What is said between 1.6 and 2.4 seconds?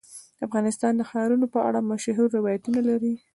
اړه مشهور